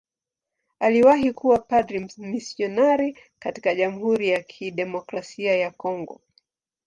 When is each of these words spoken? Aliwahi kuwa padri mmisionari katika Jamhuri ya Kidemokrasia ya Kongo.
Aliwahi 0.79 1.33
kuwa 1.33 1.59
padri 1.59 2.09
mmisionari 2.17 3.17
katika 3.39 3.75
Jamhuri 3.75 4.29
ya 4.29 4.43
Kidemokrasia 4.43 5.55
ya 5.57 5.71
Kongo. 5.71 6.21